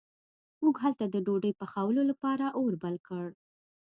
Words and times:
موږ 0.63 0.75
هلته 0.83 1.03
د 1.09 1.15
ډوډۍ 1.25 1.51
پخولو 1.59 2.01
لپاره 2.09 2.45
اور 2.59 2.73
بل 2.83 2.95
کړ. 3.07 3.25